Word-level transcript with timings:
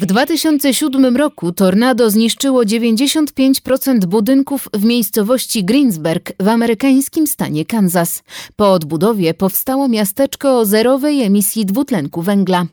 W 0.00 0.06
2007 0.06 1.16
roku 1.16 1.52
tornado 1.52 2.10
zniszczyło 2.10 2.62
95% 2.62 4.06
budynków 4.06 4.68
w 4.72 4.84
miejscowości 4.84 5.64
Greensburg 5.64 6.32
w 6.40 6.48
amerykańskim 6.48 7.26
stanie 7.26 7.64
Kansas. 7.64 8.22
Po 8.56 8.72
odbudowie 8.72 9.34
powstało 9.34 9.88
miasteczko 9.88 10.58
o 10.58 10.64
zerowej 10.64 11.22
emisji 11.22 11.66
dwutlenku 11.66 12.22
węgla. 12.22 12.66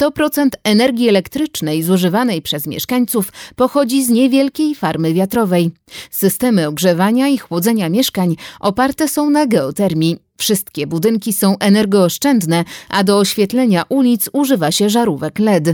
100% 0.00 0.48
energii 0.64 1.08
elektrycznej 1.08 1.82
zużywanej 1.82 2.42
przez 2.42 2.66
mieszkańców 2.66 3.32
pochodzi 3.56 4.04
z 4.04 4.08
niewielkiej 4.08 4.74
farmy 4.74 5.14
wiatrowej. 5.14 5.70
Systemy 6.10 6.68
ogrzewania 6.68 7.28
i 7.28 7.38
chłodzenia 7.38 7.88
mieszkań 7.88 8.36
oparte 8.60 9.08
są 9.08 9.30
na 9.30 9.46
geotermii. 9.46 10.25
Wszystkie 10.36 10.86
budynki 10.86 11.32
są 11.32 11.58
energooszczędne, 11.58 12.64
a 12.88 13.04
do 13.04 13.18
oświetlenia 13.18 13.84
ulic 13.88 14.30
używa 14.32 14.70
się 14.72 14.90
żarówek 14.90 15.38
LED. 15.38 15.64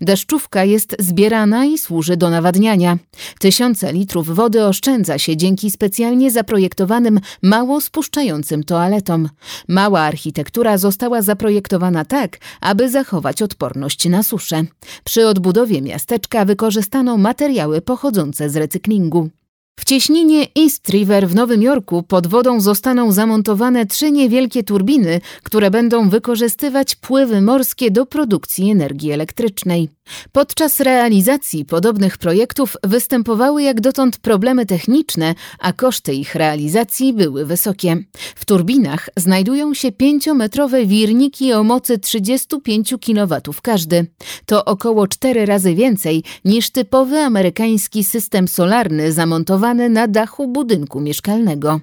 Deszczówka 0.00 0.64
jest 0.64 0.96
zbierana 0.98 1.64
i 1.64 1.78
służy 1.78 2.16
do 2.16 2.30
nawadniania. 2.30 2.98
Tysiące 3.40 3.92
litrów 3.92 4.34
wody 4.34 4.64
oszczędza 4.64 5.18
się 5.18 5.36
dzięki 5.36 5.70
specjalnie 5.70 6.30
zaprojektowanym, 6.30 7.20
mało 7.42 7.80
spuszczającym 7.80 8.64
toaletom. 8.64 9.28
Mała 9.68 10.00
architektura 10.00 10.78
została 10.78 11.22
zaprojektowana 11.22 12.04
tak, 12.04 12.38
aby 12.60 12.90
zachować 12.90 13.42
odporność 13.42 14.08
na 14.08 14.22
suszę. 14.22 14.64
Przy 15.04 15.26
odbudowie 15.26 15.82
miasteczka 15.82 16.44
wykorzystano 16.44 17.16
materiały 17.16 17.80
pochodzące 17.80 18.50
z 18.50 18.56
recyklingu. 18.56 19.30
W 19.78 19.84
cieśninie 19.84 20.46
East 20.58 20.88
River 20.88 21.28
w 21.28 21.34
Nowym 21.34 21.62
Jorku 21.62 22.02
pod 22.02 22.26
wodą 22.26 22.60
zostaną 22.60 23.12
zamontowane 23.12 23.86
trzy 23.86 24.10
niewielkie 24.10 24.64
turbiny, 24.64 25.20
które 25.42 25.70
będą 25.70 26.08
wykorzystywać 26.08 26.96
pływy 26.96 27.40
morskie 27.40 27.90
do 27.90 28.06
produkcji 28.06 28.70
energii 28.70 29.12
elektrycznej. 29.12 29.88
Podczas 30.32 30.80
realizacji 30.80 31.64
podobnych 31.64 32.18
projektów 32.18 32.76
występowały 32.84 33.62
jak 33.62 33.80
dotąd 33.80 34.16
problemy 34.16 34.66
techniczne, 34.66 35.34
a 35.58 35.72
koszty 35.72 36.14
ich 36.14 36.34
realizacji 36.34 37.12
były 37.12 37.46
wysokie. 37.46 37.96
W 38.34 38.44
turbinach 38.44 39.08
znajdują 39.16 39.74
się 39.74 39.92
pięciometrowe 39.92 40.86
wirniki 40.86 41.52
o 41.52 41.64
mocy 41.64 41.98
35 41.98 42.94
kW 43.06 43.40
każdy. 43.62 44.06
To 44.46 44.64
około 44.64 45.06
cztery 45.06 45.46
razy 45.46 45.74
więcej 45.74 46.22
niż 46.44 46.70
typowy 46.70 47.18
amerykański 47.18 48.04
system 48.04 48.48
solarny 48.48 49.12
zamontowany 49.12 49.67
na 49.74 50.06
dachu 50.06 50.48
budynku 50.48 51.00
mieszkalnego. 51.00 51.80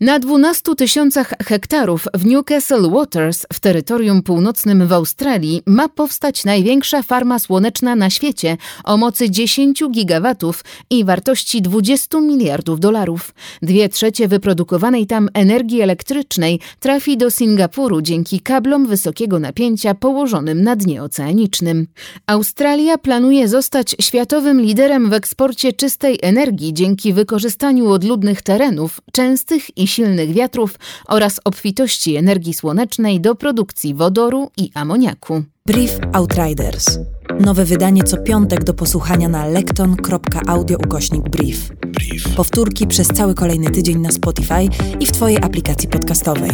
Na 0.00 0.18
12 0.18 0.74
tysiącach 0.74 1.34
hektarów 1.46 2.08
w 2.14 2.26
Newcastle 2.26 2.90
Waters 2.90 3.46
w 3.52 3.60
terytorium 3.60 4.22
północnym 4.22 4.86
w 4.86 4.92
Australii 4.92 5.62
ma 5.66 5.88
powstać 5.88 6.44
największa 6.44 7.02
farma 7.02 7.38
słoneczna 7.38 7.96
na 7.96 8.10
świecie 8.10 8.56
o 8.84 8.96
mocy 8.96 9.30
10 9.30 9.84
gigawatów 9.90 10.64
i 10.90 11.04
wartości 11.04 11.62
20 11.62 12.20
miliardów 12.20 12.80
dolarów. 12.80 13.34
Dwie 13.62 13.88
trzecie 13.88 14.28
wyprodukowanej 14.28 15.06
tam 15.06 15.28
energii 15.34 15.80
elektrycznej 15.80 16.60
trafi 16.80 17.16
do 17.16 17.30
Singapuru 17.30 18.02
dzięki 18.02 18.40
kablom 18.40 18.86
wysokiego 18.86 19.38
napięcia 19.38 19.94
położonym 19.94 20.62
na 20.62 20.76
dnie 20.76 21.02
oceanicznym. 21.02 21.86
Australia 22.26 22.98
planuje 22.98 23.48
zostać 23.48 23.96
światowym 24.00 24.60
liderem 24.60 25.10
w 25.10 25.12
eksporcie 25.12 25.72
czystej 25.72 26.18
energii 26.22 26.74
dzięki 26.74 27.12
wykorzystaniu 27.12 27.90
odludnych 27.90 28.42
terenów, 28.42 29.00
częstych 29.12 29.78
i 29.78 29.85
silnych 29.86 30.32
wiatrów 30.32 30.78
oraz 31.08 31.40
obfitości 31.44 32.16
energii 32.16 32.54
słonecznej 32.54 33.20
do 33.20 33.34
produkcji 33.34 33.94
wodoru 33.94 34.50
i 34.56 34.70
amoniaku. 34.74 35.42
Brief 35.66 35.98
Outriders. 36.12 36.98
Nowe 37.40 37.64
wydanie 37.64 38.02
co 38.02 38.16
piątek 38.16 38.64
do 38.64 38.74
posłuchania 38.74 39.28
na 39.28 39.46
lekton.audio 39.46 40.78
ukośnik 40.78 41.22
brief. 41.22 41.70
brief. 41.86 42.34
Powtórki 42.36 42.86
przez 42.86 43.08
cały 43.08 43.34
kolejny 43.34 43.70
tydzień 43.70 43.98
na 43.98 44.10
Spotify 44.10 44.68
i 45.00 45.06
w 45.06 45.12
Twojej 45.12 45.38
aplikacji 45.38 45.88
podcastowej. 45.88 46.50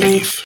Brief. 0.00 0.42